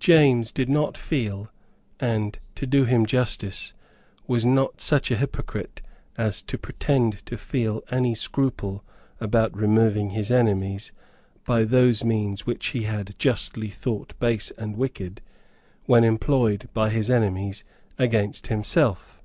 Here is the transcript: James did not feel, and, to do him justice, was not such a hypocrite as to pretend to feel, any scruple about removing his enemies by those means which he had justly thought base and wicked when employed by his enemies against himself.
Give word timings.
James 0.00 0.52
did 0.52 0.68
not 0.68 0.98
feel, 0.98 1.50
and, 1.98 2.38
to 2.54 2.66
do 2.66 2.84
him 2.84 3.06
justice, 3.06 3.72
was 4.26 4.44
not 4.44 4.82
such 4.82 5.10
a 5.10 5.16
hypocrite 5.16 5.80
as 6.18 6.42
to 6.42 6.58
pretend 6.58 7.24
to 7.24 7.38
feel, 7.38 7.82
any 7.90 8.14
scruple 8.14 8.84
about 9.18 9.56
removing 9.56 10.10
his 10.10 10.30
enemies 10.30 10.92
by 11.46 11.64
those 11.64 12.04
means 12.04 12.44
which 12.44 12.66
he 12.66 12.82
had 12.82 13.18
justly 13.18 13.70
thought 13.70 14.12
base 14.20 14.50
and 14.58 14.76
wicked 14.76 15.22
when 15.86 16.04
employed 16.04 16.68
by 16.74 16.90
his 16.90 17.08
enemies 17.08 17.64
against 17.98 18.48
himself. 18.48 19.22